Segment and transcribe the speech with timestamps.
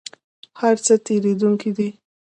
[0.59, 1.89] هر څه تیریدونکي دي؟